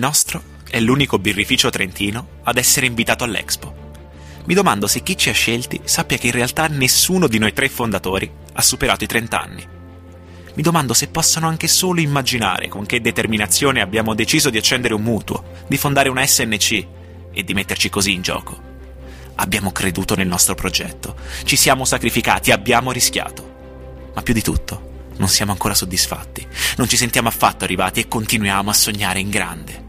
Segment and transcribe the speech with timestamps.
[0.00, 3.88] nostro è l'unico birrificio trentino ad essere invitato all'Expo.
[4.46, 7.68] Mi domando se chi ci ha scelti sappia che in realtà nessuno di noi tre
[7.68, 9.68] fondatori ha superato i 30 anni.
[10.54, 15.02] Mi domando se possano anche solo immaginare con che determinazione abbiamo deciso di accendere un
[15.02, 16.86] mutuo, di fondare una SNC
[17.32, 18.68] e di metterci così in gioco.
[19.36, 24.10] Abbiamo creduto nel nostro progetto, ci siamo sacrificati, abbiamo rischiato.
[24.14, 26.46] Ma più di tutto, non siamo ancora soddisfatti,
[26.76, 29.88] non ci sentiamo affatto arrivati e continuiamo a sognare in grande.